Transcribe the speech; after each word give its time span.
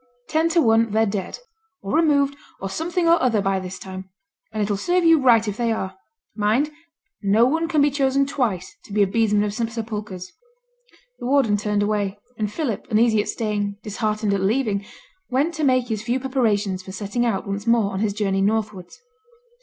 'Ten 0.29 0.49
to 0.49 0.59
one 0.63 0.89
they're 0.89 1.05
dead, 1.05 1.37
or 1.83 1.93
removed, 1.95 2.35
or 2.59 2.67
something 2.67 3.07
or 3.07 3.21
other 3.21 3.39
by 3.39 3.59
this 3.59 3.77
time; 3.77 4.09
and 4.51 4.63
it'll 4.63 4.75
serve 4.75 5.03
you 5.03 5.21
right 5.21 5.47
if 5.47 5.57
they 5.57 5.71
are. 5.71 5.95
Mind! 6.35 6.71
no 7.21 7.45
one 7.45 7.67
can 7.67 7.83
be 7.83 7.91
chosen 7.91 8.25
twice 8.25 8.75
to 8.85 8.93
be 8.93 9.03
a 9.03 9.05
bedesman 9.05 9.43
of 9.45 9.53
St 9.53 9.71
Sepulchre's.' 9.71 10.31
The 11.19 11.27
warden 11.27 11.55
turned 11.55 11.83
away; 11.83 12.17
and 12.35 12.51
Philip, 12.51 12.87
uneasy 12.89 13.21
at 13.21 13.29
staying, 13.29 13.77
disheartened 13.83 14.33
at 14.33 14.41
leaving, 14.41 14.83
went 15.29 15.53
to 15.53 15.63
make 15.63 15.89
his 15.89 16.01
few 16.01 16.19
preparations 16.19 16.81
for 16.81 16.91
setting 16.91 17.23
out 17.23 17.45
once 17.45 17.67
more 17.67 17.93
on 17.93 17.99
his 17.99 18.13
journey 18.13 18.41
northwards. 18.41 18.97